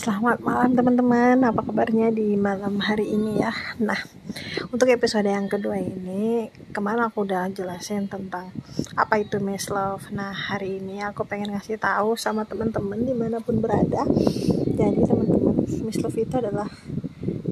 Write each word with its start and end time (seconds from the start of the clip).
Selamat 0.00 0.40
malam 0.40 0.72
teman-teman, 0.72 1.44
apa 1.44 1.60
kabarnya 1.60 2.08
di 2.08 2.32
malam 2.32 2.80
hari 2.80 3.12
ini 3.12 3.36
ya? 3.36 3.52
Nah, 3.84 4.00
untuk 4.72 4.88
episode 4.88 5.28
yang 5.28 5.44
kedua 5.44 5.76
ini 5.76 6.48
Kemarin 6.72 7.04
aku 7.04 7.28
udah 7.28 7.52
jelasin 7.52 8.08
tentang 8.08 8.48
apa 8.96 9.20
itu 9.20 9.36
Miss 9.44 9.68
Love. 9.68 10.08
Nah, 10.16 10.32
hari 10.32 10.80
ini 10.80 11.04
aku 11.04 11.28
pengen 11.28 11.52
ngasih 11.52 11.76
tahu 11.76 12.16
sama 12.16 12.48
teman-teman 12.48 12.96
di 13.04 13.12
mana 13.12 13.44
pun 13.44 13.60
berada. 13.60 14.08
Jadi 14.72 15.04
teman-teman, 15.04 15.68
Miss 15.84 16.00
Love 16.00 16.16
itu 16.16 16.32
adalah 16.32 16.72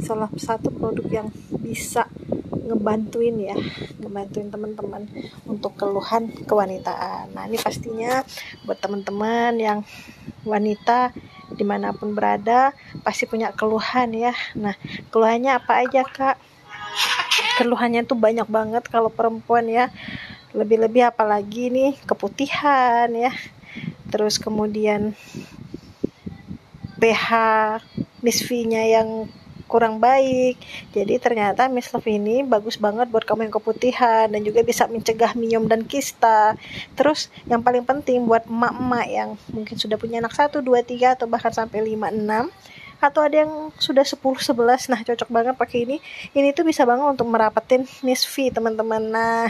salah 0.00 0.32
satu 0.32 0.72
produk 0.72 1.04
yang 1.04 1.28
bisa 1.60 2.08
ngebantuin 2.48 3.36
ya 3.44 3.56
ngebantuin 4.00 4.48
teman-teman 4.48 5.04
untuk 5.44 5.76
keluhan 5.76 6.32
kewanitaan. 6.48 7.28
Nah 7.36 7.44
ini 7.44 7.60
pastinya 7.60 8.24
buat 8.64 8.80
teman-teman 8.80 9.52
yang 9.60 9.84
wanita 10.48 11.12
di 11.58 11.66
mana 11.66 11.90
pun 11.90 12.14
berada 12.14 12.70
pasti 13.02 13.26
punya 13.26 13.50
keluhan 13.50 14.14
ya. 14.14 14.30
Nah 14.54 14.78
keluhannya 15.10 15.58
apa 15.58 15.82
aja 15.82 16.06
kak? 16.06 16.38
Keluhannya 17.58 18.06
tuh 18.06 18.14
banyak 18.14 18.46
banget 18.46 18.86
kalau 18.86 19.10
perempuan 19.10 19.66
ya. 19.66 19.90
Lebih-lebih 20.54 21.10
apalagi 21.10 21.74
nih 21.74 21.98
keputihan 22.06 23.10
ya. 23.10 23.34
Terus 24.08 24.38
kemudian 24.38 25.18
pH 27.02 27.28
misfinya 28.22 28.82
yang 28.82 29.26
kurang 29.68 30.00
baik. 30.00 30.56
Jadi 30.96 31.20
ternyata 31.20 31.68
Miss 31.68 31.92
Love 31.92 32.08
ini 32.08 32.42
bagus 32.42 32.80
banget 32.80 33.12
buat 33.12 33.28
kamu 33.28 33.46
yang 33.46 33.54
keputihan 33.54 34.26
dan 34.32 34.40
juga 34.40 34.64
bisa 34.64 34.88
mencegah 34.88 35.36
miom 35.36 35.68
dan 35.68 35.84
kista. 35.84 36.56
Terus 36.96 37.28
yang 37.46 37.60
paling 37.60 37.84
penting 37.84 38.24
buat 38.24 38.48
emak-emak 38.48 39.06
yang 39.06 39.30
mungkin 39.52 39.76
sudah 39.76 40.00
punya 40.00 40.24
anak 40.24 40.32
1, 40.32 40.64
2, 40.64 40.64
3 40.64 41.14
atau 41.20 41.28
bahkan 41.28 41.52
sampai 41.52 41.84
5, 41.84 42.08
6 42.10 42.48
atau 42.98 43.22
ada 43.22 43.46
yang 43.46 43.70
sudah 43.78 44.02
10 44.02 44.18
11 44.18 44.90
nah 44.90 44.98
cocok 45.06 45.30
banget 45.30 45.54
pakai 45.54 45.86
ini 45.86 45.96
ini 46.34 46.50
tuh 46.50 46.66
bisa 46.66 46.82
banget 46.82 47.06
untuk 47.14 47.30
merapetin 47.30 47.86
Miss 48.02 48.26
V 48.26 48.50
teman-teman 48.50 48.98
nah 48.98 49.46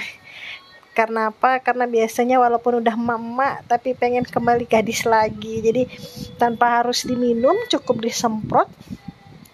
karena 0.92 1.30
apa 1.30 1.62
karena 1.62 1.86
biasanya 1.86 2.42
walaupun 2.42 2.82
udah 2.82 2.98
mama 2.98 3.62
tapi 3.70 3.94
pengen 3.94 4.26
kembali 4.26 4.66
gadis 4.66 5.06
lagi 5.06 5.62
jadi 5.62 5.86
tanpa 6.36 6.82
harus 6.82 7.06
diminum 7.06 7.54
cukup 7.70 8.02
disemprot 8.02 8.66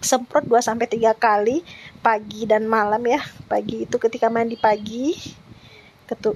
semprot 0.05 0.45
2 0.45 0.61
sampai 0.61 0.85
3 0.85 1.17
kali 1.17 1.65
pagi 2.05 2.45
dan 2.45 2.69
malam 2.69 3.01
ya. 3.03 3.19
Pagi 3.49 3.89
itu 3.89 3.97
ketika 3.97 4.29
mandi 4.29 4.55
pagi. 4.55 5.17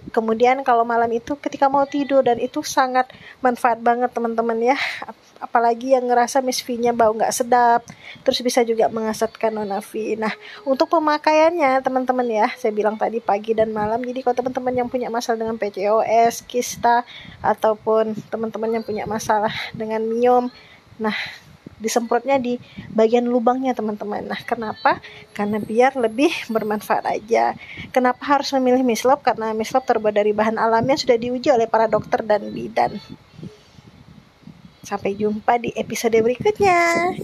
Kemudian 0.09 0.65
kalau 0.65 0.81
malam 0.81 1.13
itu 1.13 1.37
ketika 1.37 1.69
mau 1.69 1.85
tidur 1.85 2.25
dan 2.25 2.41
itu 2.41 2.65
sangat 2.65 3.05
manfaat 3.37 3.77
banget 3.77 4.09
teman-teman 4.09 4.57
ya. 4.57 4.73
Apalagi 5.37 5.93
yang 5.93 6.09
ngerasa 6.09 6.41
Miss 6.41 6.65
V-nya 6.65 6.89
bau 6.89 7.13
nggak 7.13 7.29
sedap, 7.29 7.85
terus 8.25 8.41
bisa 8.41 8.65
juga 8.65 8.89
mengasatkan 8.89 9.53
Nona 9.53 9.77
V. 9.77 10.17
Nah, 10.17 10.33
untuk 10.65 10.89
pemakaiannya 10.89 11.85
teman-teman 11.85 12.25
ya, 12.27 12.49
saya 12.57 12.73
bilang 12.73 12.97
tadi 12.97 13.21
pagi 13.21 13.53
dan 13.53 13.69
malam. 13.69 14.01
Jadi 14.01 14.25
kalau 14.25 14.35
teman-teman 14.41 14.73
yang 14.73 14.89
punya 14.89 15.07
masalah 15.13 15.37
dengan 15.37 15.61
PCOS, 15.61 16.49
kista, 16.49 17.05
ataupun 17.45 18.17
teman-teman 18.33 18.81
yang 18.81 18.83
punya 18.83 19.05
masalah 19.05 19.53
dengan 19.77 20.01
miom, 20.01 20.49
nah 20.97 21.13
disemprotnya 21.79 22.37
di 22.37 22.59
bagian 22.91 23.25
lubangnya 23.25 23.71
teman-teman. 23.73 24.27
Nah 24.27 24.39
kenapa? 24.43 24.99
Karena 25.31 25.57
biar 25.57 25.95
lebih 25.95 26.29
bermanfaat 26.53 27.05
aja. 27.07 27.55
Kenapa 27.89 28.21
harus 28.27 28.51
memilih 28.55 28.83
mislop? 28.85 29.23
Karena 29.23 29.55
mislop 29.55 29.87
terbuat 29.87 30.13
dari 30.13 30.35
bahan 30.35 30.59
alami 30.59 30.93
yang 30.93 31.01
sudah 31.01 31.17
diuji 31.17 31.49
oleh 31.49 31.65
para 31.65 31.87
dokter 31.87 32.21
dan 32.21 32.45
bidan. 32.51 32.99
Sampai 34.83 35.15
jumpa 35.15 35.59
di 35.59 35.73
episode 35.75 36.19
berikutnya 36.19 37.15